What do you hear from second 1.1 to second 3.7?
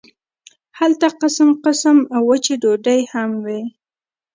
قسم قسم وچې ډوډۍ هم وې.